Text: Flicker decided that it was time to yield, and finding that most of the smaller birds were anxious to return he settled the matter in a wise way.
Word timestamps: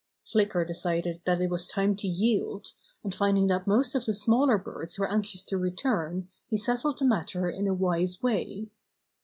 Flicker 0.25 0.65
decided 0.65 1.21
that 1.25 1.41
it 1.41 1.51
was 1.51 1.67
time 1.67 1.95
to 1.97 2.07
yield, 2.07 2.73
and 3.03 3.13
finding 3.13 3.45
that 3.45 3.67
most 3.67 3.93
of 3.93 4.05
the 4.05 4.15
smaller 4.15 4.57
birds 4.57 4.97
were 4.97 5.11
anxious 5.11 5.45
to 5.45 5.59
return 5.59 6.27
he 6.47 6.57
settled 6.57 6.97
the 6.97 7.05
matter 7.05 7.47
in 7.47 7.67
a 7.67 7.73
wise 7.75 8.19
way. 8.19 8.71